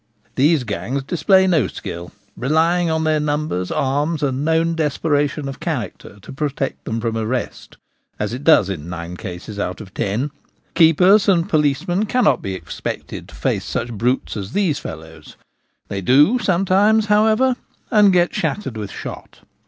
These 0.33 0.63
gangs 0.63 1.03
display 1.03 1.45
no 1.45 1.67
skill; 1.67 2.11
relying 2.35 2.89
on 2.89 3.03
their 3.03 3.19
numbers, 3.19 3.69
arms, 3.71 4.23
and 4.23 4.43
known 4.43 4.73
desperation 4.73 5.47
of 5.47 5.59
character 5.59 6.17
to 6.23 6.33
protect 6.33 6.85
them 6.85 6.99
from 6.99 7.15
arrest, 7.15 7.77
as 8.17 8.33
it 8.33 8.43
does 8.43 8.67
in 8.67 8.89
nine 8.89 9.15
cases 9.15 9.59
out 9.59 9.79
of 9.79 9.93
ten. 9.93 10.31
Keepers 10.73 11.29
and 11.29 11.47
policemen 11.47 12.07
cannot 12.07 12.41
be 12.41 12.55
expected 12.55 13.27
to 13.29 13.35
face 13.35 13.63
such 13.63 13.93
brutes 13.93 14.35
as 14.35 14.53
these 14.53 14.79
fellows; 14.79 15.35
they 15.87 16.01
do 16.01 16.39
sometimes, 16.39 17.05
however, 17.05 17.55
and 17.91 18.11
get 18.11 18.33
shattered 18.33 18.77
with 18.77 18.89
shot 18.89 19.01
Sleight 19.05 19.25
of 19.25 19.33
Hand 19.33 19.33
Poaching. 19.41 19.47